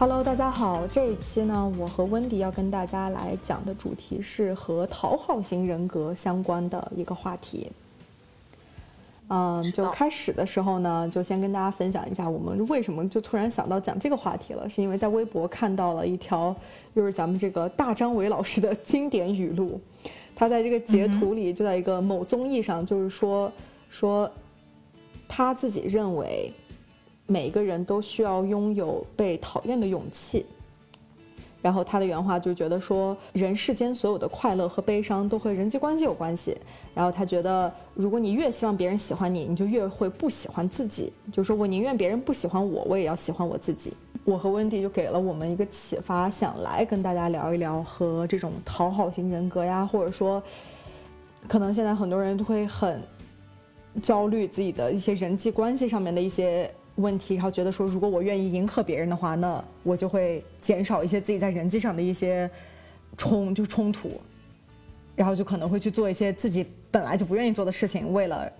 [0.00, 7.68] Hello，大家好，这一期呢，我和温迪要跟大家来讲的主题是和讨好型人格相关的一个话题。
[9.28, 16.54] 嗯，就开始的时候呢，就先跟大家分享一下，我们为什么就突然想到讲这个话题了，是因为在微博看到了一条，
[16.94, 19.80] 又是咱们这个大张伟老师的经典语录，
[20.36, 23.50] 他在这个截图里就在一个某综艺上，就是说
[23.90, 24.30] 说
[25.26, 26.52] 他自己认为。
[27.28, 30.44] 每一个人都需要拥有被讨厌的勇气。
[31.60, 36.56] 然后他的原话就觉得说，人世间所有的快乐和悲伤都和人际关系有关系。
[36.94, 41.12] 然后他觉得，如果你越希望别人喜欢你，你就越会不喜欢自己。
[41.32, 43.92] 就说我宁愿别人不喜欢我，我也要喜欢我自己。
[44.24, 50.40] 我和温迪就给了我们一个启发，想来跟大家聊一聊和这种讨好型人格呀，或者说，
[51.48, 53.02] 可能现在很多人都会很
[54.00, 56.72] 焦虑自己的一些人际关系上面的一些。
[56.98, 62.50] 问题，然后觉得说，如果我愿意迎合别人的话，那我就会减少一些自己在人际上的一些
[63.16, 64.20] 冲就冲突，
[65.16, 68.50] 然后就可能会去做一些自己本来就不愿意做的事情，为了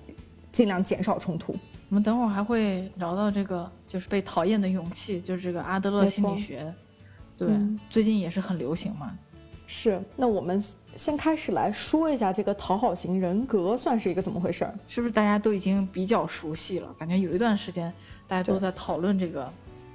[0.53, 1.55] 尽量减少冲突。
[1.91, 6.73] 我们等会儿还会聊到这个，就是被讨厌的勇气，就是这个阿德勒心理学，
[7.37, 7.49] 对，
[7.91, 9.11] 最近也是很流行嘛。
[9.67, 10.63] 是，那我们
[10.97, 14.75] 先开始来说一下这个讨好型人格算是一个怎么回事儿？
[14.87, 16.95] 是不是大家都已经比较熟悉了？
[16.99, 17.93] 感觉有一段时间。
[18.29, 19.51] 大家都在讨论这个，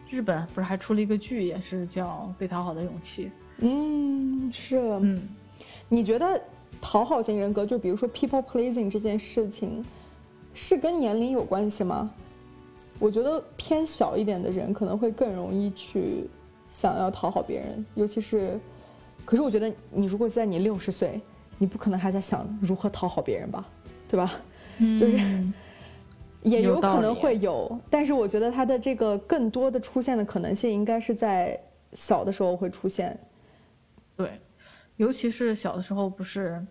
[0.10, 3.26] 日本不是还出了一个剧，也是叫《被讨好的勇气》。
[3.60, 4.78] 嗯，是。
[5.02, 5.22] 嗯，
[5.88, 6.42] 你觉得
[6.82, 9.86] 讨好型人格，就比如说 people pleasing 这件事情，
[10.56, 12.10] 是跟年龄有关系吗？
[13.00, 16.28] 我觉得偏小一点的人可能会更容易去
[16.70, 18.60] 想要讨好别人，尤其是，
[19.26, 21.22] 可是我觉得你如果在你六十岁，
[21.60, 23.64] 你不可能还在想如何讨好别人吧，
[24.08, 24.32] 对吧？
[24.80, 25.44] 嗯，就是。
[26.44, 31.60] 也有可能会有，但是我觉得它的这个更多的出现的可能性，应该是在
[31.94, 33.18] 小的时候会出现。
[34.16, 34.40] 对，
[34.98, 36.64] 尤其是小的时候，不是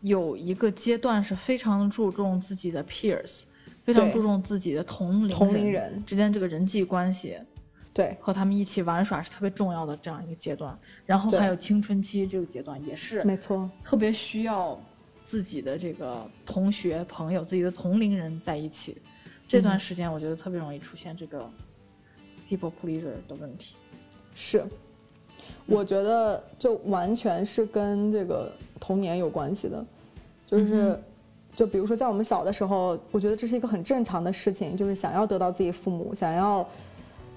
[0.00, 3.44] 有一个阶段是非常注重自己的 peers，
[3.84, 7.38] 非常注重自己的同龄同龄人之间这个人际关系，
[7.92, 10.76] 对，和他们一起玩耍是特别重要的这样一个阶段。
[11.06, 14.78] 然后还有青春期这个阶段也是，没错，特别需要。
[15.24, 18.96] 自己的这个同学朋友，自己的同龄人在一起，
[19.48, 21.48] 这段时间我觉得特别容易出现这个
[22.48, 23.74] people pleaser 的问题。
[24.34, 24.64] 是，
[25.66, 29.84] 我觉得就完全是跟这个童年有关系的，
[30.46, 31.00] 就是，
[31.54, 36.68] 就比如说在我们小的时候，我觉得这是一个很正常的事情，就是想要得到自己父母，想要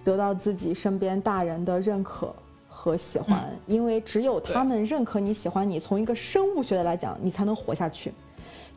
[0.03, 2.35] 得到自己身边大人的认可。
[2.79, 8.13] 和喜欢，因为只有他们认可你喜欢你，从一个生物学的来讲，你才能活下去。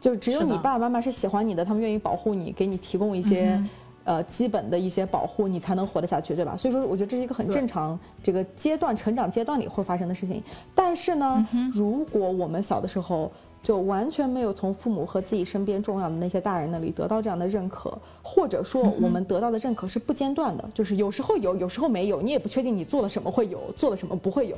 [0.00, 3.62] 就只有你爸爸妈妈是喜欢你的，他们愿意保护你，给你提供一些
[4.04, 6.56] 呃基本的一些保护，你才能活得下去，对吧？
[6.56, 10.42] 所以说，我觉得这是一个很正常这个阶段成长阶段里会发生的事情。
[10.74, 13.30] 但是呢，如果我们小的时候，
[13.62, 24.56] 就完全没有从父母和自己身边重要的那些大人那里得到这样的认可，或者说我们得到的认可是不间断的，就是有时候有，有时候没有，你也不确定你做了什么会有，做了什么不会有。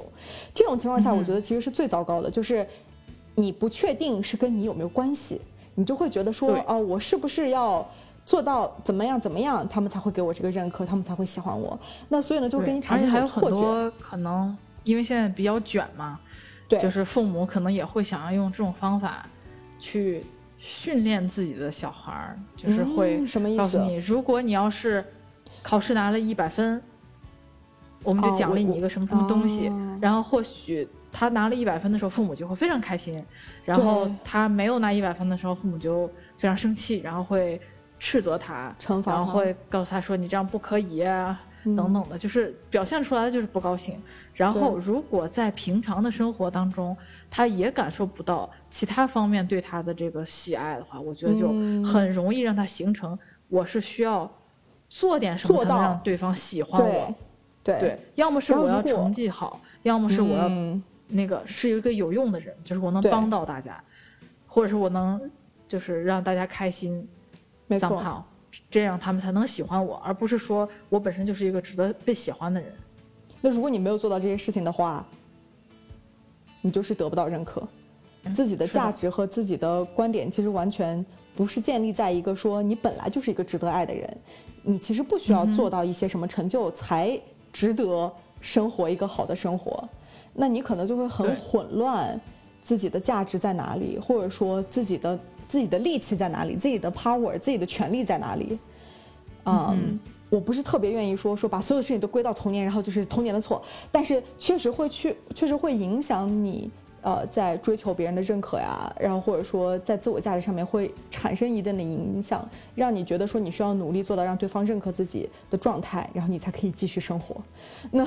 [0.54, 2.64] 这种情况下，我觉得其实是最糟糕的，就是
[3.34, 5.40] 你不确定是跟你有没有关系，
[5.74, 7.84] 你就会觉得说，哦，我是不是要
[8.24, 11.76] 做到怎么样怎么样，他们才会给我这个认可，他们才会喜欢我。
[12.08, 16.20] 那所以呢，就跟你产生还有很多可能，因为现在比较卷嘛。
[16.78, 19.26] 就是父母可能也会想要用这种方法，
[19.78, 20.24] 去
[20.58, 23.18] 训练自己的小孩儿，就是会
[23.56, 25.04] 告诉你，如果你要是
[25.62, 26.80] 考试拿了一百分，
[28.04, 29.72] 我们就奖励你一个什么什么东西。
[30.00, 33.22] 然后或许他拿了一百分的时候，父母就会非常开心；
[33.64, 37.60] 然后他没有拿一百分的时候，父母就非常生气，然后会
[38.00, 38.74] 斥责他，
[39.06, 41.04] 然后会告诉他说：“你这样不可以。”
[41.64, 44.00] 等等的，就是表现出来的就是不高兴。
[44.34, 46.96] 然后，如果在平常的生活当中，
[47.30, 51.48] 他也感受不到其他方面对他的这个喜爱的话，我觉得就
[51.84, 53.18] 很容易让他形成
[53.48, 54.30] 我是需要
[54.88, 57.14] 做点什么才能让对方喜欢我。
[57.62, 60.50] 对对，要么是我要成绩好，要么是我要
[61.08, 63.82] 那个是一个有用的人，就是我能帮到大家，
[64.46, 65.20] 或者是我能
[65.68, 67.06] 就是让大家开心。
[67.68, 68.24] 没错。
[68.70, 72.72] 这样他们才能喜欢我，而不是说我本身就是一个值得被喜欢的人。
[73.40, 75.04] 那如果你没有做到这些事情的话，
[76.60, 77.66] 你就是得不到认可。
[78.34, 81.04] 自己的价值和自己的观点其实完全
[81.34, 84.16] 不是建立在一个说你本来就是一个值得爱的人，
[84.62, 87.20] 你其实不需要做到一些什么成就才
[87.52, 89.88] 值得生活一个好的生活。
[90.32, 92.20] 那你可能就会很混乱，
[92.62, 95.18] 自己的价值在哪里，或者说自己的
[95.52, 98.58] 自己的力气在哪里，自己的 power，自己的权利在哪里？
[99.44, 100.00] 嗯，
[100.30, 106.70] 我不是特别愿意说说把所有事情都归到童年，然后就是童年的错，但是确实会去，确实会影响你。
[107.02, 117.36] 呃，在追求别人的认可呀，然后或者说在自我价值上面会产生一定的影响，让你觉得说你需要努力做到让对方认可自己的状态，然后你才可以继续生活。
[117.90, 118.06] 那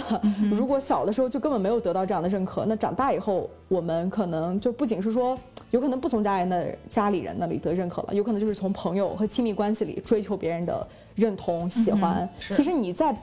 [0.49, 5.37] 如果小的时候就根本没有得到这样的认可，那长大以后我们可能就不仅是说
[5.71, 12.27] 有可能不从家人的家里人那里得认可了，有可能就是从朋友和亲密关系里追求别人的认同、喜欢。
[12.39, 13.13] 其实你在。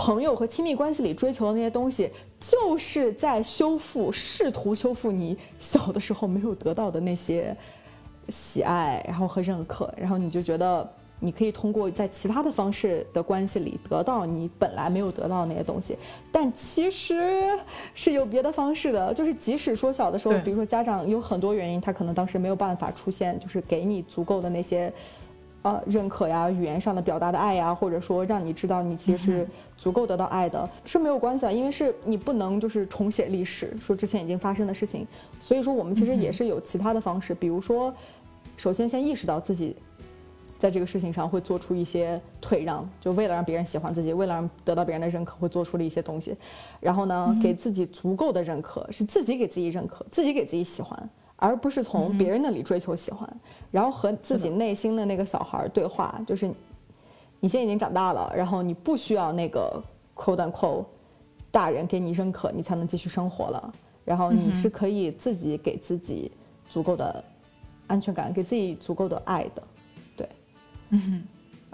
[0.00, 2.08] 朋友和亲密关系里追求的那些东西，
[2.38, 7.54] 就是在修复，试图修复你小的时候没有得到的那些
[8.28, 15.98] 喜爱，然后和认可，然后你就觉得你可以通过在其他的方式的关系里得到你本来没有得到的那些东西，
[16.30, 17.58] 但其实
[17.92, 19.12] 是有别的方式的。
[19.12, 24.92] 就是即使说小的时候，比如说家长有很多原因，他可能当时没有办法出现，就是给你足够的那些。
[25.62, 35.04] 呃，认可呀，语言上的表达的爱呀，或者说让你知道你其实是足够得到爱的，是没有关系的，因为是你不能就是重写历史，说之前已经发生的事情。
[35.40, 37.92] 所以说，我们其实也是有其他的方式，比如说，
[38.56, 39.74] 首先先意识到自己
[40.56, 46.36] 在这个事情上会做出一些退让，就为了让别人喜欢自己，为了让得到别人的认可，会做出了一些东西。
[46.78, 51.10] 然后呢，给自己足够的认可，是自己给自己认可，自己给自己喜欢。
[51.40, 53.28] 而不是从别人那里追求喜欢，
[53.70, 56.50] 然后和自己内心的那个小孩对话，就是
[57.38, 59.80] 你现在已经长大了，然后你不需要那个
[60.16, 60.84] quote unquote
[61.52, 63.72] 大人给你认可，你才能继续生活了。
[64.04, 66.32] 然后你是可以自己给自己
[66.68, 67.22] 足够的
[67.86, 69.62] 安全感，给自己足够的爱的，
[70.16, 70.28] 对，
[70.88, 71.22] 嗯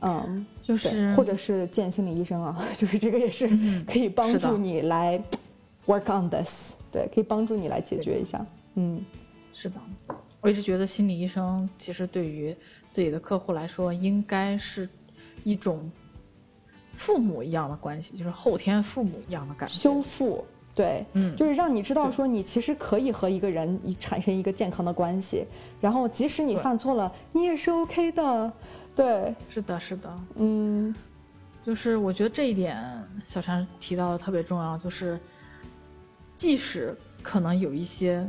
[0.02, 3.48] 嗯，就是或者是见心理医生啊， 就是这个也是
[3.86, 5.18] 可以帮助你来
[5.86, 8.44] work on this，对，可以帮助你来解决一下，
[8.74, 9.02] 嗯。
[9.54, 9.76] 是的，
[10.40, 12.54] 我一直觉得心理医生其实对于
[12.90, 14.88] 自己的客户来说，应该是
[15.44, 15.90] 一种
[16.92, 19.74] 父母一样的关系，就是后天父母一样的感觉。
[19.74, 25.46] 修复，对，嗯，就是让你知道说你其实可以和一个人产生一个健康的关系，
[25.80, 28.52] 然后即使你犯错了，你也是 OK 的。
[28.96, 30.94] 对，是的，是的，嗯，
[31.64, 32.76] 就是我觉得这一点
[33.24, 35.18] 小陈提到的特别重要，就是
[36.34, 36.92] 即使
[37.22, 38.28] 可能有一些。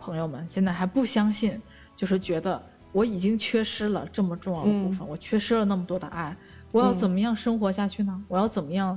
[0.00, 1.60] 朋友们现在还不相信，
[1.96, 2.60] 就是觉得
[2.92, 6.36] 我已经缺失了这么重要的部分，我缺失了那么多的爱，
[6.70, 8.24] 我要怎么样生活下去呢？
[8.28, 8.96] 我要怎么样，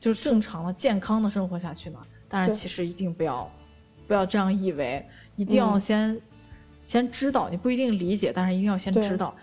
[0.00, 1.98] 就是正常的、健康的生活下去呢？
[2.28, 3.50] 但是其实一定不要，
[4.08, 5.06] 不要这样以为，
[5.36, 6.20] 一定要先，
[6.86, 9.34] 先知道，你不一定理解，但是一定要先知道，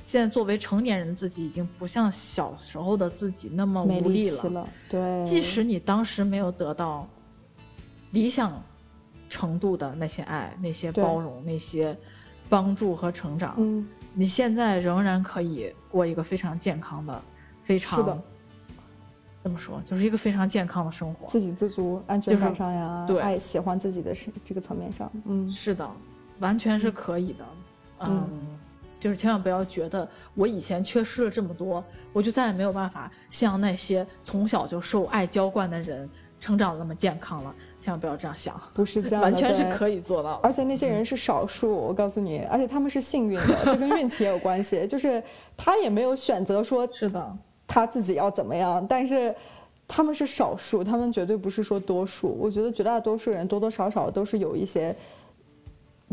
[0.00, 4.68] 现在作为成年人自己已经不像小时候的自己那么无力了。
[4.88, 7.06] 对，即使你当时没有得到
[8.12, 8.62] 理想。
[9.32, 11.96] 程度的那些爱、那些包容、那些
[12.50, 17.22] 帮助和成长，嗯，你现在仍然可以过一个非常健康的、
[17.62, 18.22] 非常
[19.42, 25.90] 怎么说，就是一个非常健康的生活，自给自足、安全感上呀，对，爱喜欢自己的是这个层面上，嗯，是的，
[26.40, 27.44] 完全是可以的，
[28.00, 28.28] 嗯，
[29.00, 36.06] 就是千万不要觉得我以前缺失了这么多，我就再也没有办法像那些从小就受爱浇灌的人
[36.38, 37.54] 成长那么健康了。
[37.82, 40.34] 千万不要这样想，不是这样，完全是可以做到。
[40.36, 44.86] 而且那些人是少数，我告诉你，而且他们是幸运的，这跟运气也有关系。
[44.86, 45.20] 就是
[45.56, 47.36] 他也没有选择说， 是的，
[47.66, 49.34] 他自己要怎么样，但是
[49.88, 52.28] 他们是少数，他们绝对不是说多数。
[52.40, 54.94] 我觉得绝大多数人多多少少都是有一些，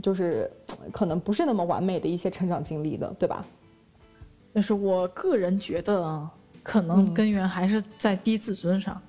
[0.01, 0.49] 就是
[0.91, 3.45] 可能不是那么完美的一些成长经历的，对吧？
[4.51, 6.27] 但是我个人觉得，
[6.63, 8.99] 可能根源还是在低自尊上，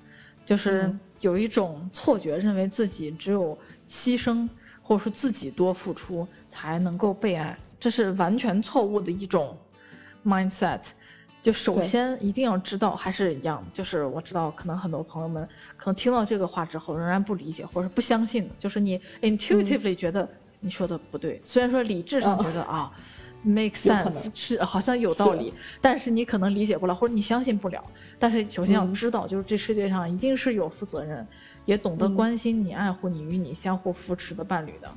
[0.45, 0.95] 就是。
[1.21, 3.57] 有一种错觉，认为自己只有
[3.89, 4.49] 牺牲，
[4.83, 9.57] 或者说自己多付出才能够被爱，这是完全错误的一种
[10.25, 10.81] mindset。
[11.43, 20.29] 就首先一定要知道，还是一样，就是我知道可能很多朋友们可能听到这个话之后仍然不理解或者不相信，就是你 intuitively 觉得
[20.61, 22.93] 你说的不对，虽然说理智上觉得啊。
[23.43, 27.83] Make sense 是好像有道理，但是你可能理解不了，或者你相信不了。
[28.19, 31.27] 但是首先要知道，就是这世界上一定是有负责任，
[31.65, 34.91] 也懂得关心你、爱护你、与你相互扶持的伴侣的。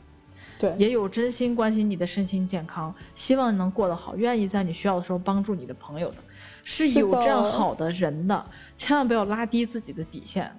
[0.59, 6.17] 对，也有真心关心你的身心健康，希望能过得好，愿意在你需要的时候帮助你的朋友的，
[6.63, 8.45] 是有这样好的人的。
[8.75, 10.51] 千万不要拉低自己的底线，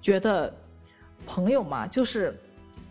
[0.00, 0.50] 觉得
[1.26, 2.34] 朋友嘛，就是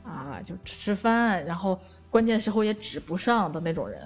[0.03, 1.79] 啊，就吃吃饭，然后
[2.09, 4.01] 关键时候也指不上的那种人，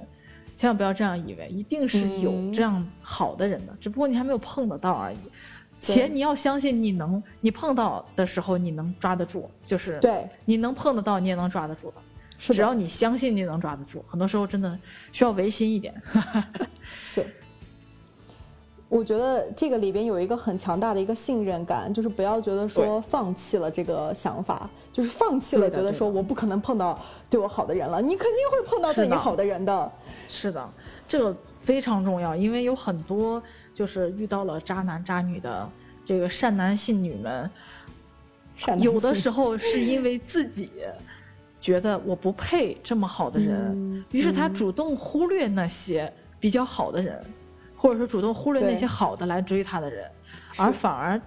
[0.62, 5.18] 千万不要这样以为，一定是有这样好的人的，只不过你还没有碰得到而已。
[5.80, 11.96] 且你要相信，你能，你碰到的时候你能抓得住，就是对，你能碰得到，你也能抓得住的。
[12.38, 14.77] 是，只要你相信你能抓得住，很多时候真的
[15.12, 16.00] 需要违心一点。
[16.94, 17.25] 是。
[18.88, 29.91] 我觉得这个里边有一个很强大的一个信任感，就是不要觉得说放弃了这个想法，就是放弃了觉得说我不可能碰到对我好的人了，你肯定会碰到对你好的人的。
[30.29, 30.69] 是的，
[31.07, 33.41] 这个非常重要，因为有很多
[33.74, 35.69] 就是遇到了渣男渣女的
[36.05, 37.50] 这个善男信女们，
[38.79, 40.71] 有的时候是因为自己
[41.60, 47.24] 觉得我不配这么好的人，于是他主动忽略那些比较好的人。
[47.74, 50.07] 或者说主动忽略那些好的来追他的人，
[50.55, 51.19] 而反而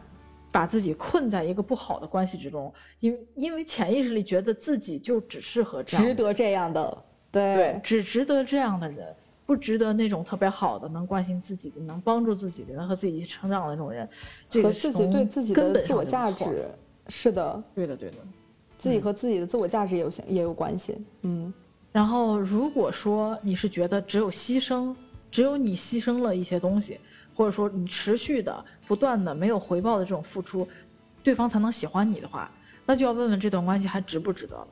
[0.54, 9.12] 把自己困在一个不好的关系之中，因因为潜意识里觉得自己就只适合这样，值得这样的，对，只值得这样的人，
[9.44, 14.08] 不值得那种特别好的、能关心自己的、能帮助自己的、能和自己一起成长的那种人。
[14.48, 16.70] 这个自己对自己的自我价值，
[17.08, 18.18] 是的，对的，对的，
[18.78, 20.96] 自己和自己的自我价值也有也有关系。
[21.22, 21.52] 嗯，
[21.90, 24.94] 然后如果说你是觉得只有牺牲。
[25.30, 27.00] 只有你牺牲了一些东西，
[27.34, 30.66] 或者说你持续的、不断的没有回报的这种付出，
[31.22, 32.50] 对方才能喜欢你的话，
[32.86, 34.68] 那就要问问这段关系还值不值得了。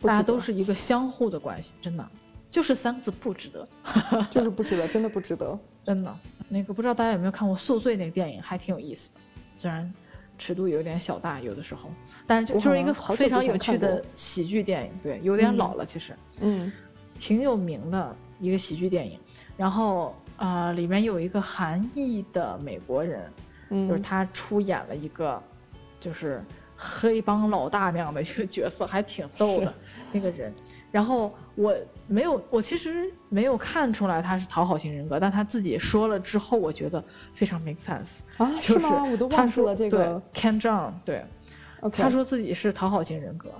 [0.00, 2.08] 大家都是一个相互的关系，真的
[2.48, 3.68] 就是三个字不值得，
[4.30, 6.16] 就是不值得， 真的不值得，真的。
[6.48, 9.20] 那个不知道大家有没有看过《宿醉》那个电影，还挺有意思的，
[9.56, 9.92] 虽然
[10.38, 11.90] 尺度有点小大，有的时候，
[12.26, 14.92] 但是就是一个非常有趣的喜剧电影。
[15.02, 16.72] 对，有点老了，其实，嗯，
[17.18, 19.18] 挺有名的一个喜剧电影。
[19.56, 23.30] 然后，呃，里面有一个韩裔的美国人，
[23.70, 25.42] 就是他出演了一个，
[26.00, 26.42] 就是
[26.76, 29.74] 黑帮老大那样的一个角色，还挺逗的
[30.12, 30.52] 那个人。
[30.90, 31.76] 然后我
[32.06, 37.02] 没有，我其实没有看出来他是讨好型人格，但他自己说了之后，我觉得
[37.34, 39.04] 非常 make sense 啊，是吗？
[39.04, 40.22] 我都忘记了这个。
[40.32, 41.24] Ken Jeong，对，
[41.92, 43.52] 他说自己是讨好型人格。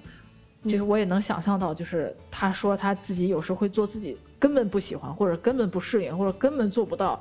[0.69, 4.17] 其实我也能想象到，就是他说他自己有时候会做自己。
[4.41, 7.21] 根本不喜欢，或者根本不适应，或者根本做不到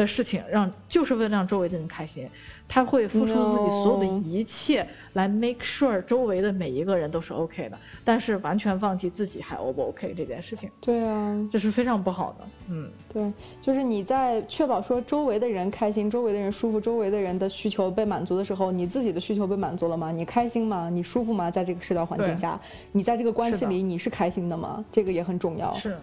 [0.00, 2.28] 的事情，让就是为了让周围的人开心，
[2.68, 10.70] 他会付出自己所有的一切来 make sure 周围的每一个人都是 OK 的，但是完全忘记自己还 O 不 OK 这件事情。
[10.80, 12.46] 对啊，这是非常不好的。
[12.68, 20.12] 嗯，对，就是你在确保说周围的人开心，周围的人舒服，周围的人的需求被满足的时候，你自己的需求被满足了吗？
[20.12, 20.88] 你开心吗？
[20.88, 21.50] 你舒服吗？
[21.50, 22.60] 在这个社交环境下，
[22.92, 24.84] 你在这个关系里你是开心的吗？
[24.92, 25.74] 这个也很重要。
[25.74, 25.98] 是。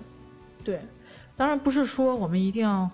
[0.63, 0.79] 对，
[1.37, 2.89] 当然不是说我们一定要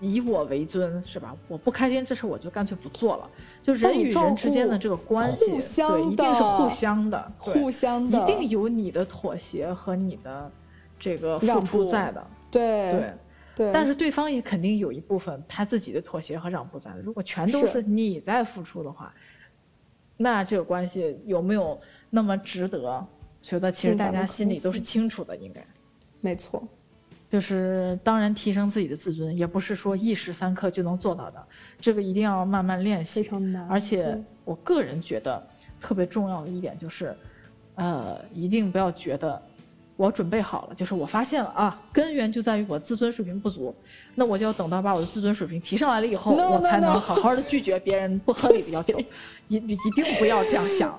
[0.00, 1.36] 以我为尊，是吧？
[1.46, 3.30] 我不开心这事我就干脆不做了。
[3.62, 10.50] 就人与人之间的这个关系，对，一定是互相的，互相的，一定有你的妥协和你的
[10.98, 12.26] 这个付出在的。
[12.50, 13.12] 对对
[13.54, 17.00] 对，但是对方也肯定有一部分他自己的妥协和让步在的。
[17.00, 19.14] 如果全都是你在付出的话，
[20.16, 21.78] 那这个关系有没有
[22.08, 23.06] 那么值得？
[23.42, 25.66] 觉得其实大家心里都是清楚的，应该。
[26.20, 26.62] 没错。
[27.30, 31.40] 就是当然，提升自己的自尊也不是说一时三刻就能做到的，
[31.80, 33.22] 这个一定要慢慢练习。
[33.22, 33.64] 非常难。
[33.70, 35.40] 而且我个人觉得
[35.78, 37.16] 特别重要的一点就是，
[37.76, 39.40] 呃，一定不要觉得
[39.96, 43.72] 我准备好了，就是我发现了啊，根源就在于我自尊水平不足，
[44.16, 48.98] 那我就要等到把我的自尊水平提上来了以后，我才能好好的拒绝别人不合理的要求。
[49.46, 50.98] 一一定不要这样想。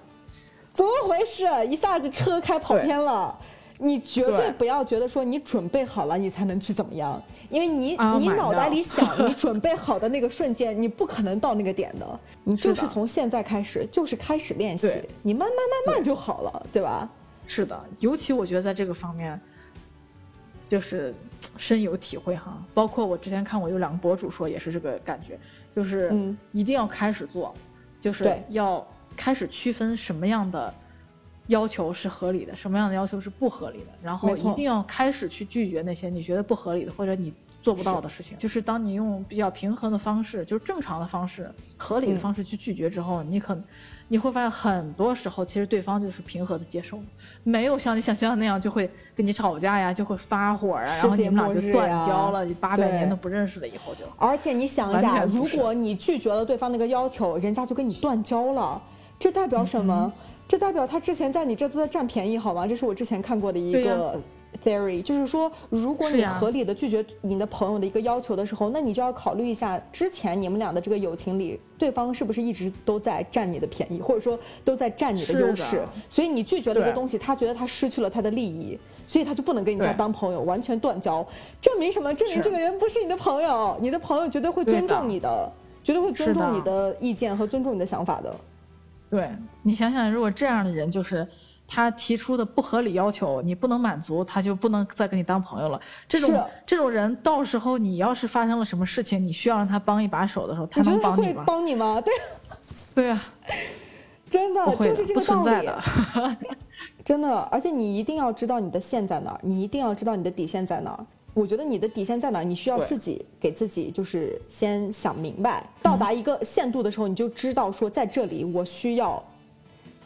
[0.73, 1.43] 怎么回事？
[1.69, 3.37] 一下子车开跑偏了。
[3.83, 7.19] 你绝对不要觉得说你准备好了，你才能去怎么样？
[7.49, 12.19] 因为你你脑袋里想 你准备好的那个瞬间，你不可能到那个点的。
[12.43, 14.87] 你就是从现在开始，就是开始练习，
[15.23, 17.09] 你慢慢慢慢就好了，对吧？
[17.47, 19.39] 是的，尤其我觉得在这个方面，
[20.67, 21.11] 就是
[21.57, 22.63] 深有体会哈。
[22.75, 25.39] 包括我之前看过有两个博主说，也是这个感觉，
[25.75, 26.13] 就是
[26.51, 27.51] 一定要开始做，
[27.99, 30.71] 就是要开始区分什么样的。
[31.51, 33.87] 要求是合理的，什么样的要求是不合理的？
[34.01, 37.31] 然后一定要开始去拒绝那些你觉得不合理的或者你
[37.61, 38.37] 做不到的事情。
[38.37, 43.55] 就是当你用比较平衡的方式，就是正常的方式、合理的方式去拒绝之后，你可
[44.07, 46.99] 你会发现很多时候其实对方就是平和的接受，
[47.43, 54.05] 没有像你想象的那样就会跟你吵架呀，就会发火啊，然后你们俩就断交了，八百年都不认识了，以后就。
[54.17, 58.81] 而且你想一下，如果你拒绝了对方那个要求，人家就跟你断交了，
[59.19, 60.11] 这代表什么？
[60.51, 62.67] 这代表他之前在你这都在占便宜，好吗？
[62.67, 64.19] 这是我之前看过的一个
[64.61, 75.81] theory，就是说，如果你合理的拒绝你的朋友的一个要求的时候，那你就要考虑一下，之前你们俩的这个友情里，对方是不是一直都在占你的便宜，或者说都在占你的优势。
[76.09, 78.77] 所以你拒绝了一个东西，他觉得他失去了他的利益，
[79.07, 81.25] 所以他就不能跟你再当朋友，完全断交。
[81.61, 82.13] 证明什么？
[82.13, 83.77] 证明这个人不是你的朋友。
[83.79, 85.49] 你的朋友绝对会尊重你的，
[85.81, 88.35] 绝对会尊重你的意见和尊重你的想法的。
[89.11, 89.29] 对
[89.61, 91.27] 你想想，如果这样的人就是。
[91.73, 95.79] 他提出的不合理要求，你不能满足，他就不能再跟你当朋友了。
[96.05, 101.43] 这种这种人，到时候你要是发生了什么事情，你需要让他帮一把手的时候，他能帮你吗？
[101.47, 102.01] 帮你吗？
[102.01, 102.13] 对，
[102.93, 103.21] 对啊，
[104.29, 105.69] 真的就是这个道理。
[107.05, 111.05] 真的，而且你一定要知道你的线在哪儿，你一定要知道你的底线在哪儿。
[111.33, 119.23] 我觉得你的底线在哪儿，你需要自己给自己就是先想明白，到达一个限度的时候，你就知道说在这里我需要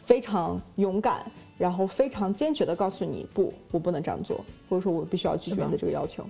[0.04, 1.24] 非常勇敢。
[1.58, 6.22] 然后非常坚决的告诉你，不，我不能这样做，或者说我必须要拒绝你的这个要求。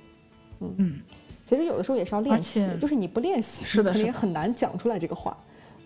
[0.60, 1.00] 嗯嗯，
[1.44, 5.36] 其实有的时候也是要练习，就是你不练习，是的，肯定很难讲出来这个话。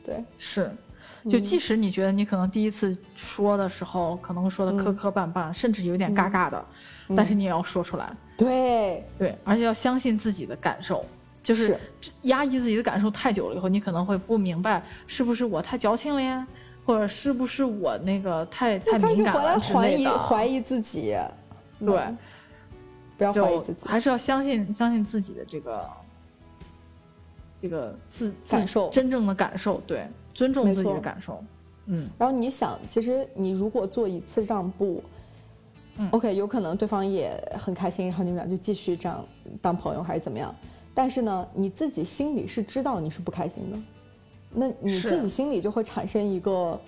[0.05, 0.71] 对，是，
[1.29, 6.65] 就即使你觉得你可能第一次说的时候，可能说的磕磕绊绊，甚至有点尬尬的，
[7.17, 8.11] 但是你也要说出来。
[8.37, 9.05] 对。
[9.19, 11.05] 对，而且要相信自己的感受，
[11.43, 11.79] 就是。
[12.23, 16.47] 压抑自己的感受太久了以后，你可能会不明白是不是我太矫情了呀。
[16.83, 20.19] 或者是不是我那个太太敏感了之类的？
[20.19, 21.17] 怀疑自己，
[21.79, 22.17] 对，
[23.17, 25.89] 不要怀疑自己，还是要相信相信自己的这个
[27.61, 31.43] 这个自感受，真正的感受，对，尊重自己的感受，
[31.87, 32.09] 嗯。
[32.19, 35.03] 然后你想，其实你如果做一次让步，
[35.97, 39.25] 嗯，OK，有可能对方也很开心，然后你们俩就继续这样
[39.61, 40.55] 当朋友，还是怎么样？
[40.95, 43.79] 但是呢，你自己心里是知道你是不开心的。
[44.53, 46.79] 那你自己心里就会产生一个，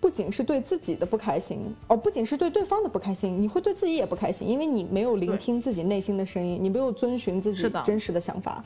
[0.00, 8.64] 不仅是对自己的不开心，哦，不仅是对对方的不开心，你会对自己也不开心，因为你没有聆听自己内心的声音，你没有遵循自己真实的想法，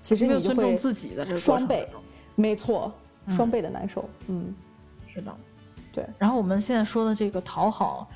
[0.00, 0.78] 其实你就会
[1.36, 1.88] 双倍，
[2.36, 2.92] 没错，
[3.28, 4.08] 双倍的难受。
[4.28, 4.54] 嗯，
[5.12, 5.34] 是的，
[5.92, 6.06] 对。
[6.18, 8.08] 然后我们现在说的这个讨好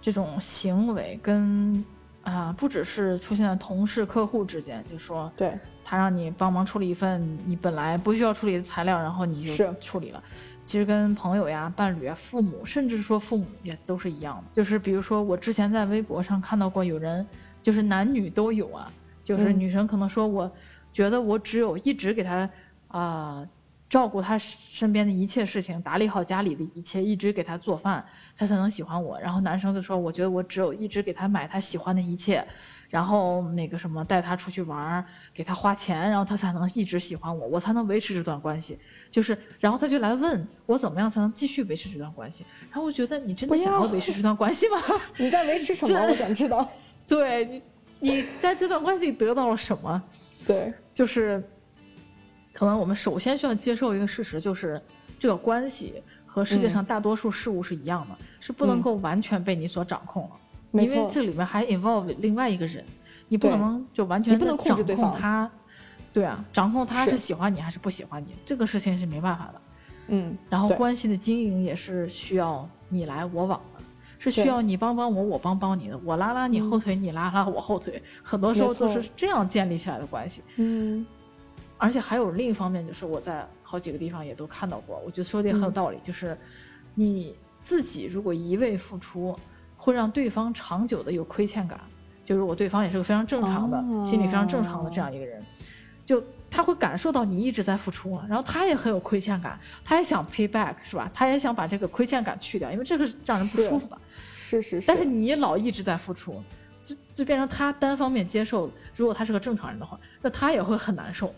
[0.00, 1.84] 这种行为，跟
[2.22, 5.52] 啊，不只是出现在同事、客户之间，就说对。
[5.84, 10.22] 他让你帮忙处理一份你本来不需要处理的材料，然后你就处理了。
[10.64, 14.44] 其实跟朋友呀、伴侣啊、父母，甚至说父母也都是一样的。
[14.54, 17.26] 就是比如说，我之前在微博上看到过有人，
[17.60, 18.90] 就是男女都有啊。
[19.24, 20.50] 就是女生可能说，我
[20.92, 22.48] 觉得我只有一直给他
[22.86, 23.44] 啊
[23.92, 28.02] 照顾他身边的一切事情，打理好家里的一切，一直给他做饭，
[28.34, 29.20] 他才能喜欢我。
[29.20, 32.42] 然后男生就说，我觉得我只有一直给他买他喜欢的一切。
[32.88, 38.78] 然后那个什么带他出去玩，给他花钱，然后他才能一直喜欢我，我才能维持这段关系。
[39.10, 42.46] 就是，然后他就来问我怎么样才能继续维持这段关系。
[42.70, 44.78] 然后我觉得你真的想要维持这段关系吗？
[45.18, 46.00] 你在维持什么？
[46.08, 46.66] 我想知道。
[47.06, 47.62] 对
[48.00, 50.02] 你，你在这段关系里得到了什么？
[50.46, 51.46] 对，就是，
[52.52, 54.80] 可能我们首先需要接受一个事实，就是
[55.18, 60.30] 这个关系和世界上大多数事物是一样的，是不能够完全被你所掌控了。
[60.82, 62.84] 因为这里面还 involve 另外一个人，
[63.28, 65.50] 你不可能就完全的掌控他，
[66.12, 69.60] 对啊，掌控他是喜欢你还是不喜欢你，这个事情是没办法的。
[70.08, 73.84] 嗯，然后关系的经营也是需要你来我往的，
[74.18, 80.42] 是需要你帮帮我，我帮帮你的，我拉拉你后腿，你拉拉我后腿，很多时候都是这样建立起来的关系。
[80.56, 81.06] 嗯，
[81.82, 86.36] 而且还有另一方面，就是我在好几个地方也都看到过，我觉得说的也很有道理，就是
[86.94, 89.36] 你自己如果一味付出。
[89.84, 91.80] 会让对方长久的有亏欠感，
[92.24, 95.44] 就如果对方也是个非常正常的、心理非常正常的这样一个人，
[96.06, 101.10] 就他会感受到你一直在付出，然后他也很有亏欠感，他也想 pay back，是吧？
[101.12, 103.98] 他也想把这个亏欠感去掉，因为这个是让人不舒服的。
[104.36, 104.86] 是是是。
[104.86, 106.40] 但是你老一直在付出，
[106.84, 108.70] 就就变成他单方面接受。
[108.94, 111.34] 如果他是个正常人的话，那他也会很难受的。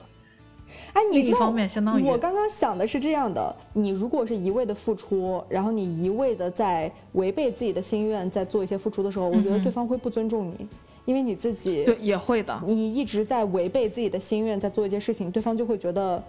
[0.92, 10.68] 哎，你一方面相当于我刚刚想的是这样的：你如果是一味的付出，然后你一味的在违背自己的心愿，在做一些付出的时候，我觉得对方会不尊重你，
[11.04, 12.60] 因为你自己对也会的。
[12.64, 16.22] 你一直在违背自己的心愿，在做一件事情，对方就会觉得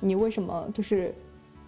[0.00, 1.14] 你为什么就是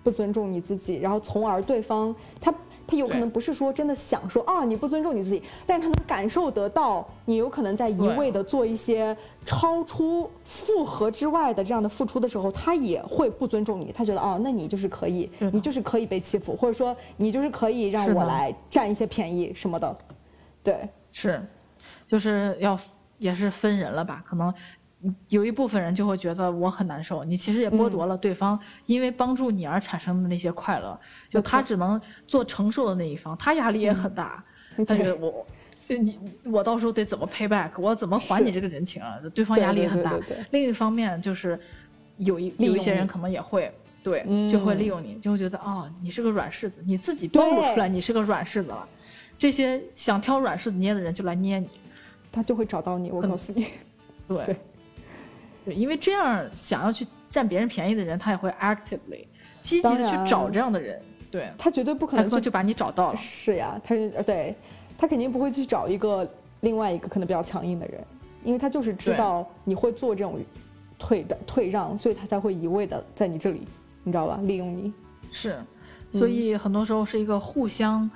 [0.03, 2.53] 不尊重你自己，然后从而对方他。
[2.91, 13.93] 他有可能不是说真的想说啊，你不尊重你自己，但是他能感受得到你有可能在一味的做一些超出负荷之外的这样的付出的时候，他也会不尊重你。
[13.93, 19.97] 他觉得哦，那你就是可以，你就是可以被欺负，或者说你就是可以让我来占一些便宜什么的。
[20.65, 21.41] 对，是，
[22.09, 22.77] 就是要
[23.19, 24.23] 也是分人了吧？
[24.27, 24.53] 可能。
[25.29, 34.45] 有一部分人就会觉得我很难受，你其实也剥夺了对方因为帮助你而产生的那些快乐，就他只能做承受的那一方，他压力也很大，
[34.77, 35.47] 他觉得我
[35.87, 39.19] 就你我到时候得怎么 pay back，我怎么还你这个人情啊？
[39.35, 40.19] 对方压力很大。
[40.51, 41.59] 另一方面就是
[42.19, 48.87] 有一有一些人可能也会对，就会利用你，就会觉得哦，你是个软柿子，你自己装不出来你是个软柿子了，
[49.39, 51.69] 这些想挑软柿子捏的人就来捏你，
[52.31, 53.11] 他就会找到你。
[53.11, 53.67] 我告诉你，
[54.29, 54.57] 对
[55.65, 59.27] 对，因为这样想要去占别人便宜的人，他也会 actively
[59.61, 61.01] 积极的去找这样的人。
[61.31, 63.17] 对他绝对不可能就把你找到了。
[63.17, 64.55] 是呀，他对。
[64.99, 68.05] 他肯定不会去找一个另外一个可能比较强硬的人，
[68.45, 70.39] 因为他就是知道你会做这种
[70.99, 73.67] 退的退让，所以他才会一味的在你这里，
[74.05, 74.39] 你知道吧？
[74.43, 74.93] 利用你。
[75.33, 75.59] 是，
[76.13, 78.11] 所以很多时候是一个互相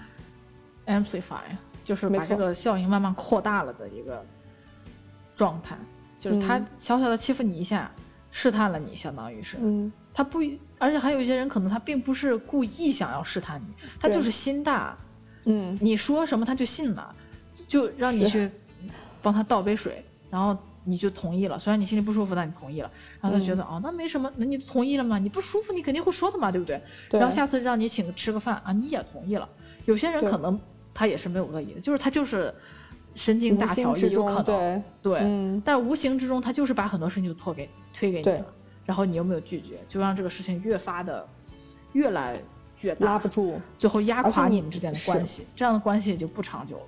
[0.85, 1.41] amplify，
[1.83, 4.23] 就是把这个效应慢慢扩大了的一个
[5.35, 5.75] 状态。
[6.25, 7.91] 就是他小小的欺负你一下，
[8.31, 9.57] 试探了你，相当于是。
[9.61, 9.93] 嗯。
[10.17, 10.39] 他不，
[10.79, 13.67] 而且还有一些人可能他并不是故意想要试探你，
[13.99, 14.97] 他就是心大。
[15.45, 17.15] 嗯，你说什么他就信了，
[17.67, 18.49] 就让你去
[19.21, 21.59] 帮他倒杯水，然后你就同意了。
[21.59, 22.89] 虽然你心里不舒服，但你同意了。
[23.21, 25.19] 然后他觉得哦，那没什么，那你同意了吗？
[25.19, 26.81] 你不舒服，你肯定会说的嘛，对不对？
[27.11, 27.19] 对。
[27.19, 29.49] 然后下次让你请吃个饭啊，你也同意了。
[29.85, 30.59] 有些人可能
[30.95, 32.55] 他也是没有恶意的，就是他就是
[33.15, 35.19] 神经大条，也有可能对。
[35.21, 35.63] 嗯。
[35.65, 38.47] 但无形之中，他就是把很多事情都托给推给你了，
[38.85, 41.27] 然后你又没有拒绝，就让这个事情越发的
[41.93, 42.35] 越来
[42.81, 42.95] 越。
[43.01, 46.83] 拉不住，最后压垮你们之间的关系，这样的关系也就不长久了。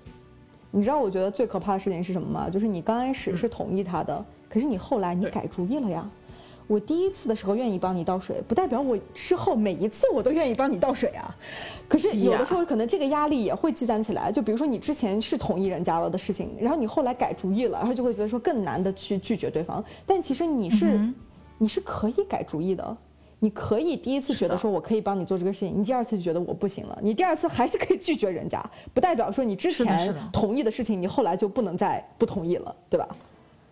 [0.70, 2.50] 你知道我觉得最可怕的事情是什么吗？
[2.50, 6.10] 就是你刚开始是同意他的，可是你后来你改主意了呀。
[6.66, 11.34] 我第一次的时候愿意帮你倒水，不代表我之后每一次我都愿意帮你倒水啊。
[11.88, 14.32] 可是有的时候可能这个压力也会积攒起来。
[14.32, 19.84] 就比如说你之前是同意人家了的事情，然后你后来改主意了，然后就会觉得说更难的去拒绝对方。
[20.04, 20.98] 但其实你是
[21.58, 22.96] 你是可以改主意的。
[23.38, 33.06] 你可以第一次觉得说我可以帮你做这个事情，你第二次就觉得我不行了，你第二次还是可以拒绝人家，不代表说你之前同意的事情你后来就不能再不同意了，对吧？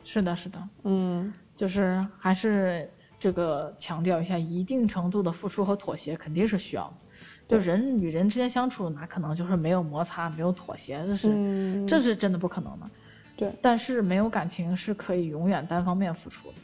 [0.05, 6.95] 是的，是的，嗯，就是还是这个强调一下，一定程度的付出和妥协肯定是需要的。
[7.47, 11.05] 就人与人之间相处，哪可能就是没有摩擦、没有妥协？
[11.07, 12.91] 这是这是真的不可能的。
[13.37, 16.55] 对，但是没有感情是可以永远单方面付出的。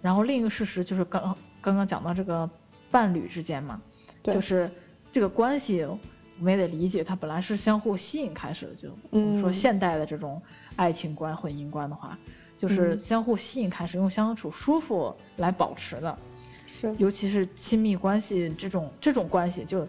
[0.00, 2.48] 然后另一个事实就是刚刚刚讲到这个
[2.90, 3.80] 伴侣之间嘛，
[4.22, 4.70] 就是
[5.12, 5.98] 这个关系我
[6.40, 8.74] 们也得理解，它本来是相互吸引开始的。
[8.74, 10.40] 就我们说现代的这种
[10.76, 12.18] 爱情观、婚姻观的话，
[12.62, 16.16] 就是相互吸引开始，用相处舒服来保持的。
[16.64, 19.84] 是，尤其是亲密关系这种这种关系，就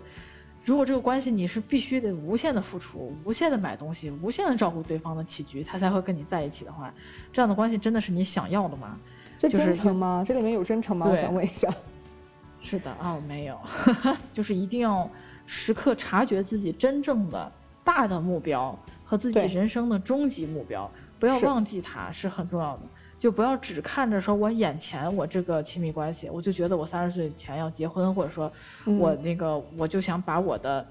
[0.64, 6.92] 如果这个关系你是必须得无限的付出、无限的买东西、无限的照顾对方的起居，他才会跟你在一起的话，
[7.32, 8.98] 这样的关系真的是你想要的吗？
[9.38, 10.24] 这真诚吗？
[10.26, 11.06] 这里面有真诚吗？
[11.08, 11.72] 我想问一下。
[12.60, 13.60] 是的啊，没有，
[14.34, 15.08] 就是一定要
[15.46, 17.52] 时刻察觉自己真正的
[17.84, 20.90] 大的目标和自己人生的终极目标，
[21.24, 22.82] 不要忘记它是很重要的。
[23.18, 28.52] 就不要只看着说我眼前我这个亲密关系，我就觉得我三十岁前要结婚，或者说
[28.86, 30.86] 我那个我就想把我的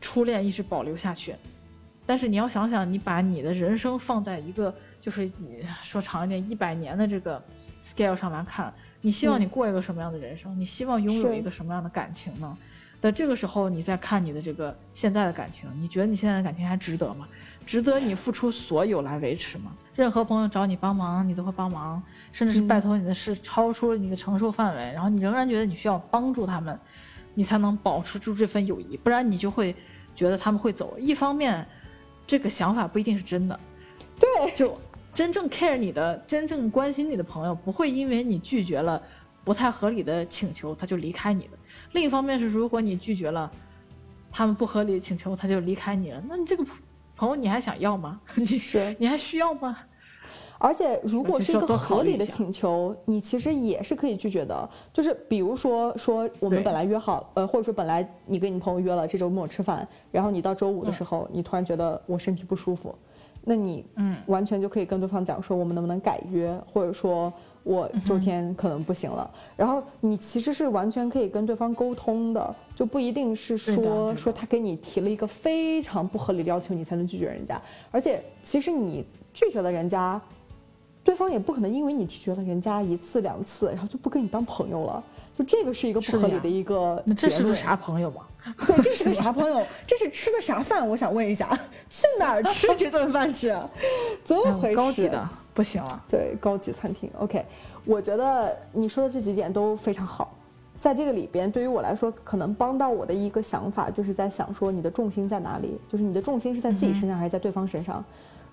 [0.00, 1.36] 初恋一直保留下去。
[2.04, 7.40] 但是你要想想，你把你的人生放在一个就是你说长一点一百年的这个。
[7.80, 10.58] scale 上来看，你希望你过一个什么样的人生？
[10.58, 12.58] 你希望拥有一个什么样的感情呢？
[13.00, 17.28] 在这个时候，你再看你的这个现在的感情，你觉得你现在的感情还值得吗？
[17.64, 19.72] 值得你付出所有来维持吗？
[19.94, 26.78] 任何朋友找你帮忙，你都会帮忙，甚至是拜托你的事超出了你的承受范围，然后你仍然觉得你需要帮助他们，
[27.34, 29.74] 你才能保持住这份友谊，不然你就会
[30.14, 30.98] 觉得他们会走。
[30.98, 31.66] 一方面，
[32.26, 33.58] 这个想法不一定是真的，
[34.18, 34.78] 对，就。
[35.14, 39.02] 真正 care 你的、真正关心你的朋友，不会因为你拒绝了
[39.42, 41.57] 不太合理的请求，他就离开你的。
[41.92, 43.50] 另一方面是，如果你拒绝了
[44.30, 46.64] 他们不合理的请求，他就离开你了，那你这个
[47.16, 48.20] 朋友你还想要吗？
[48.36, 49.76] 你是你还需要吗？
[50.60, 54.68] 而且，如果是一个合理的请求，你其实也是可以拒绝的。
[54.92, 62.92] 就是比如说，说我们本来约好，呃，或者说本来你跟你朋友约了这周末吃饭，然后你到周五的时候，你突然觉得我身体不舒服。
[63.44, 67.32] 那你嗯，完全就可以跟对方讲说，我们能不能改约，或者说
[67.68, 69.30] 我周天可能不行了。
[69.54, 77.60] 然后你其实是完全可以跟对方沟通的，就不一定是说说他给你提了一个非常不合理的要求，你才能拒绝人家。
[77.90, 79.04] 而且其实你
[79.34, 80.18] 拒绝了人家，
[81.04, 85.04] 对方也不可能因为你拒绝了人家一次两次，然后就不跟你当朋友了。
[85.36, 88.22] 就这个是一个不合理的一个那这是个啥朋友吗？
[88.66, 89.64] 对，这是个啥朋友？
[89.86, 90.88] 这是吃的啥饭？
[90.88, 91.48] 我想问一下，
[91.88, 93.54] 去哪儿吃这顿饭去？
[94.24, 94.76] 怎么回事？
[94.76, 96.04] 高级的不行了。
[96.08, 97.10] 对，高级餐厅。
[97.18, 97.44] OK，
[97.84, 100.32] 我觉得你说的这几点都非常好，
[100.78, 105.76] 在这个里边，对于我来说，可能帮到我的一个想法，就是在想说，你的重心在哪里？
[105.90, 108.04] 就是你的重心是在自己身上，还是在对方身上？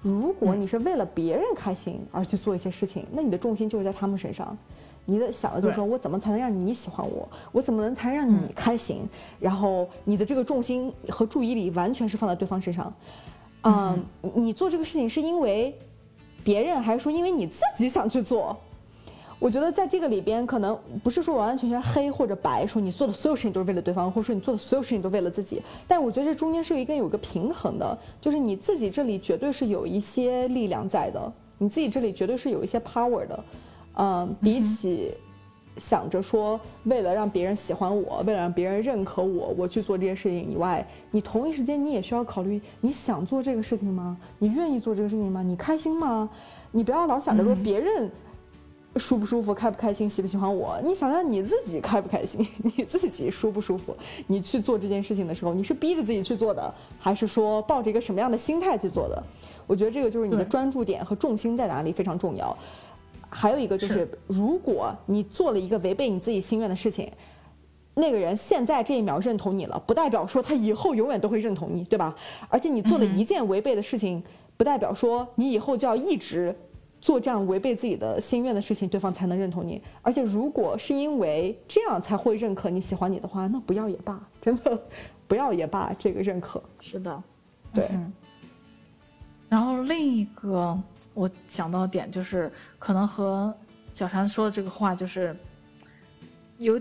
[0.02, 4.58] 如果你是为了别人开心而去做一些事情，那你的重心就是在他们身上。
[5.08, 7.30] 你的想的就是说我怎么才能让你喜欢我？
[7.52, 9.08] 我怎么能才让你开心？
[9.40, 12.92] 然后你的这个重心和注意力完全是放在对方身上。
[13.62, 15.78] 嗯，你做这个事情是因为
[16.46, 18.56] 别人，还是说因为你自己想去做？
[19.38, 25.62] 我觉得在这个里边，可能不是说完完全全黑或者白，说你做的所有事情都是为了对方，或者说你做的所有事情都为了自己。
[25.86, 33.44] 但我觉得这中间是有一个有个平衡的，就是你自己这里绝对是有一些力量在的，你自己这里绝对是有一些 power 的。
[33.98, 35.14] 嗯，比起
[35.78, 44.18] 想着说为了让别人喜欢我，为了让别人认可我，我去做这些事情以外，你同一时间你也需要考虑，你想做这个事情吗？
[44.40, 45.42] 你愿意做这个事情吗？
[45.42, 46.30] 你开心吗？
[46.72, 48.12] 你不要老想着说别人。
[48.98, 50.80] 舒不舒服，开不开心，喜不喜欢我？
[50.82, 53.94] 你想想你自己开不开心，你自己舒不舒服？
[54.26, 59.22] 你去做这件事情的时候，你是逼着自己去做的，还是说抱着一个什么样的心态去做的？
[59.68, 62.58] 我觉得这个就是你的专注点和重心在哪里非常重要。
[63.36, 67.12] 还有一个就是，如果你做了一个违背你自己心愿的事情，
[67.94, 72.16] 那个人现在这一秒认同你了，不代表说他以后永远都会认同你，对吧？
[72.48, 74.24] 而且你做了一件违背的事情，
[74.56, 76.56] 不代表说你以后就要一直。
[77.02, 79.80] 做这样违背自己的心愿的事情，对方才能认同你。
[80.02, 84.82] 而且，如果是因为这样才会认可你喜欢你的话，那不要也罢，真的
[85.28, 85.94] 不要也罢。
[86.00, 87.24] 这个认可是的，
[87.72, 87.88] 对。
[89.56, 90.78] 然后另一个
[91.14, 93.56] 我想到的点就是，可能和
[93.94, 95.34] 小婵说的这个话就是
[96.58, 96.78] 有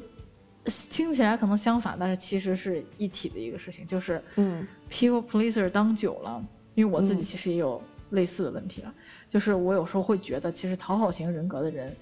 [0.90, 7.80] 听起来可能相反，但是其实是一体的一个事情，就是嗯，people pleaser 当久了，因为我自己其实也有。
[8.10, 8.94] 类似的问题了，
[9.26, 11.96] 就是我有时候会觉得，其实讨好型人格的人，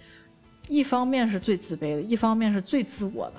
[0.68, 3.34] 一方面是最自卑的，一方面是最自我的，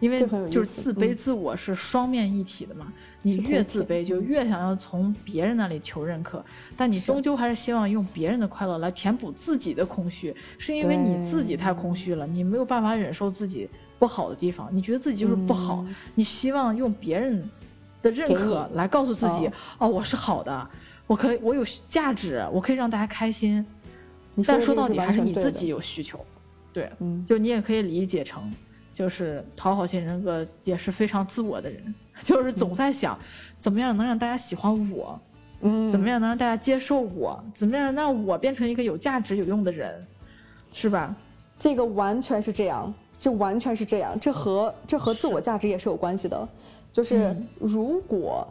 [0.00, 2.92] 因为就是自卑自我是双面一体的嘛。
[3.22, 6.44] 你越自卑，就越想要从别人那里求认可，
[6.76, 17.48] 但你终究还是希望用别人的快乐来填补自己的空虚，是因为你自己太空虚了，你没有办法忍受自己不好的地方，你觉得自己就是不好，你希望用别人
[18.00, 20.70] 的认可来告诉自己，哦，我是好的。
[21.08, 23.64] 我可以，我有价值，我可以让大家开心，
[24.44, 26.18] 但说到底还是你自己有需求，
[26.72, 26.90] 对，
[27.24, 28.52] 就你也可以理解成，
[28.96, 33.18] 就是讨好型人格也是非常自我的人， 就是总在想，
[33.58, 35.20] 怎么样能让大家喜欢我，
[35.60, 40.02] 嗯，怎么样能让大家接受我，怎么样让我变成一个有价值有用的人，
[40.72, 41.14] 是吧？
[41.58, 46.48] 这个完全是这样，就完全是这样，这和这和自我价值也是有关系的，
[46.90, 48.48] 就是如果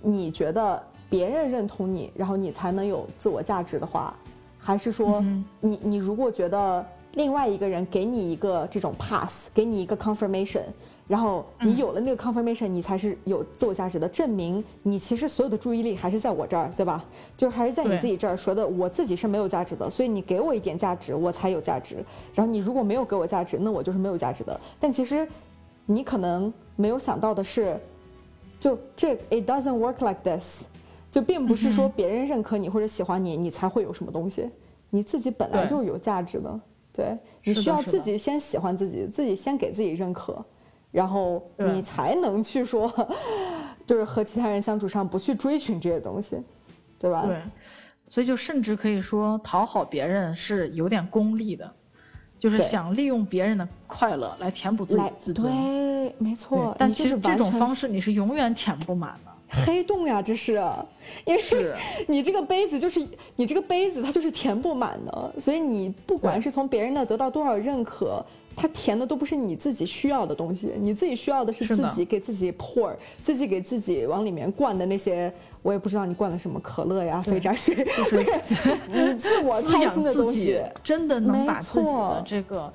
[0.00, 0.82] 你觉得。
[1.08, 4.12] 别人认同你，然后你才能有自我价值的话，
[4.58, 5.24] 还是说
[5.60, 6.84] 你你如果觉得
[7.16, 10.60] 另外一个人给你一个这种 pass，给你一个 confirmation，
[11.08, 17.02] 然后你有了那个 confirmation，你才是有自我价值的，证明你其实所有的注意力还是在我这儿，对吧？
[17.34, 21.96] 就还是在你自己这儿说的，我自己是没有价值的，所以你给我一点价值，我才有价值。
[22.34, 24.60] 然后你如果没有给我价值，那我就是没有价值的。
[24.78, 25.26] 但其实
[25.86, 27.80] 你可能没有想到的是，
[28.60, 30.64] 就这 it doesn't work like this。
[31.10, 34.50] 就并不是说别人认可你或者喜欢你，你才会有什么东西，
[34.90, 36.60] 你自己本来就是有价值的。
[36.96, 40.42] 对你需要自己先喜欢自己，自己先给自己认可，
[40.90, 42.90] 然后你才能去说，
[43.84, 46.38] 就是和其他人相处上不去追寻这些东西，
[46.98, 47.26] 对吧？
[47.26, 47.38] 对，
[48.08, 51.70] 所以就甚至可以说讨好别人是有点功利的，
[52.38, 55.52] 就是想利用别人的快乐来填补自己自尊。
[55.52, 56.74] 对，没错。
[56.78, 59.32] 但其实这种方式你是永远填不满的。
[59.48, 60.54] 黑洞呀，这是，
[61.24, 61.40] 因为
[62.08, 63.06] 你这个杯子就是
[63.36, 75.32] 你这个杯子，它就是填不满的，所以你不管是从别人那得到多少认可，它填的都不是你自己需要的东西，你自己需要的是自己给自己 pour，自己给自己往里面灌的那些，
[75.62, 78.24] 我也不知道你灌的什么可乐呀、肥宅水，就是
[78.90, 82.72] 你自我操心的东西，真的能把自己的这个。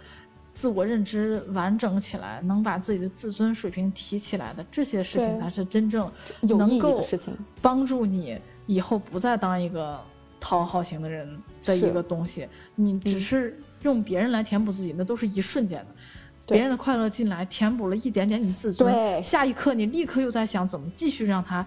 [0.54, 6.12] 自我认知完整起来，能把自己的自尊水平提起来的这些事情，才是真正
[6.42, 7.02] 能够
[7.62, 10.00] 帮助你以后不再当一个
[10.40, 12.48] 讨好型的人的一个东西。
[12.76, 15.88] 你只是用别人来填补自己，那都是一瞬间的。
[16.48, 21.66] 别人的快乐进来，填补了一点点你自尊，下一刻你立刻又在想怎么继续让他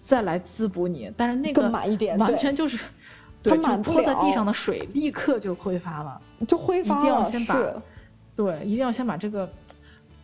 [0.00, 1.10] 再来滋补你。
[1.16, 2.78] 但是那个完全就是，
[3.42, 7.00] 对，就泼在地上的水立刻就挥发了，就挥发了。
[7.00, 7.58] 一定要先把。
[8.40, 9.46] 对，一定要先把这个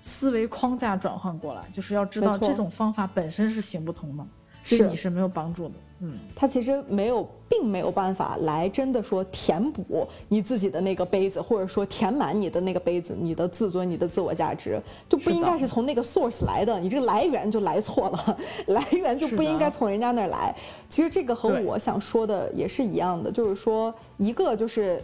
[0.01, 4.25] 思维框架转换过来，就是要知道这种方法本身是行不通的，
[4.71, 5.75] 对你是没有帮助的。
[6.01, 16.79] 嗯，它其实没有，并没有办法来真的说填补你自己的那个杯子，或者说填满你的那个杯子，你的自尊、你的自我价值，就不应该是从那个 source 来的。
[16.81, 20.55] 你这个来源就来错了， 来源就不应该从人家那儿来。
[20.89, 25.03] 其实这个和我想说的也是一样的，就是说一个就是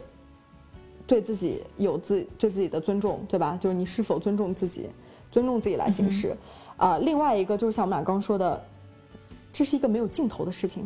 [1.12, 3.58] 对自己有自对自己的尊重，对吧？
[3.60, 4.88] 就是你是否尊重自己，
[5.30, 6.34] 尊重自己来行事。
[6.78, 8.58] 啊，另外一个就是像我们俩刚说的。
[9.52, 10.82] 这是一个没有尽头的事情，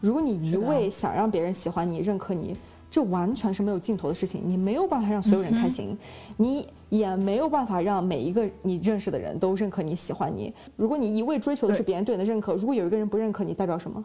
[0.00, 2.56] 如果你一味想让别人喜欢你、认可你，
[2.90, 4.40] 这完全是没有尽头的事情。
[4.46, 5.94] 你没有办法让所有人开心，
[6.38, 10.50] 你也没有办法让每一个你认识的人都认可你、喜欢你。
[10.74, 14.02] 如果你一味追求的是别人对你的认可，如果有一个人不认可你，代表什么？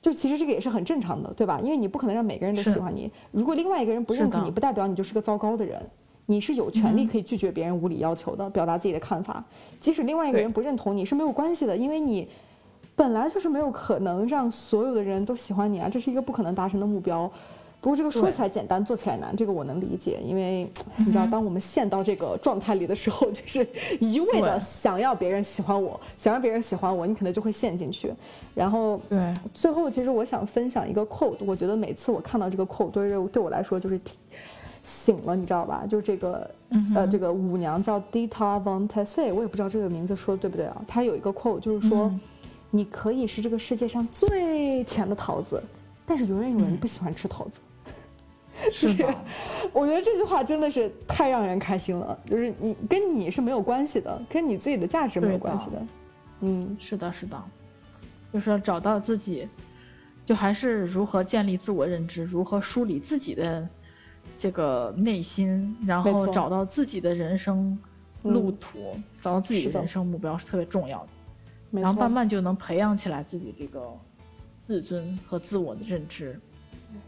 [0.00, 1.60] 就其实这个也是很正常的，对吧？
[1.62, 3.10] 因为你不可能让每个人都喜欢你。
[3.30, 5.80] 如果另外一个人不认可你，不代表你就是个糟糕的人。
[6.26, 9.44] 你是有权利可以拒绝别人无理要求的，表达自己的看法。
[9.80, 12.28] 即使另外一个人不认同你是没有关系的，因为你。
[12.96, 17.30] 本来就是没有可能让所有的人都喜欢你啊，这是一个不可能达成的目标。
[17.88, 20.20] 不过这个说起来简单，做起来难，这个我能理解。
[20.22, 23.66] 因为你知道，当我们陷到这个状态里的时候， 就是
[23.98, 28.12] 一味的想要别人喜欢我，想让别人喜欢我，你可能就会陷进去。
[28.54, 33.98] 然后，对，最后其实我想分享一个 quote，我觉得每次我看到这个 quote，对对我来说就是
[34.82, 35.86] 醒了，你知道吧？
[35.88, 36.50] 就是这个
[36.94, 40.84] 呃，这个舞娘叫 Dita Von Tassay，我也不知道这个名字说的对不对啊？
[40.86, 42.12] 她有一个 quote，就是说。
[42.70, 45.58] 你可以是这个世界上最甜的桃子，
[46.04, 47.60] 但是永远有人不喜欢吃桃子。
[48.72, 49.14] 是的，
[49.72, 52.18] 我觉得这句话真的是太让人开心了。
[52.26, 55.86] 就是你跟你是没有关系的，跟你自己的价值没有关系的。
[56.40, 57.42] 嗯，是的，是的，
[58.32, 59.48] 就是找到自己，
[60.24, 63.68] 就还是如何建立自我认知，如何梳理自己的
[64.36, 67.78] 这个内心，然后找到自己的人生
[68.22, 71.08] 路途，找到自己的人生目标是特别重要的。
[71.80, 73.80] 然后慢慢就能培养起来自己这个
[74.58, 76.40] 自尊和自我的认知，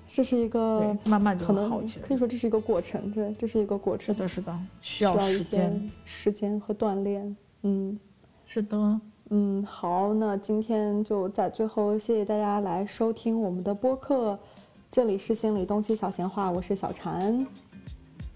[0.09, 2.07] 这是一个慢慢就能好起来。
[2.07, 4.15] 可以说这是一个过程，对，这是一个过程。
[4.15, 7.37] 是的，是的，需要时间、时间和锻炼。
[7.63, 7.99] 嗯，
[8.45, 14.39] 是的，嗯，好，那今天就在最后，谢谢大家来收听我们的播客。
[14.91, 17.47] 这里是心理东西小闲话，我是小婵，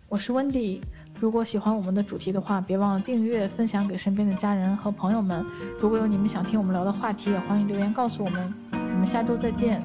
[0.09, 0.81] 我是温迪。
[1.19, 5.45] 如果喜欢我们的主题的话，别忘了订阅、分享给身边的家人和朋友们。
[5.81, 8.55] 如果有你们想听我们聊的话题，也欢迎留言告诉我们。
[8.73, 9.83] 我们下周再见。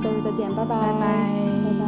[0.00, 1.81] 周日再见拜拜。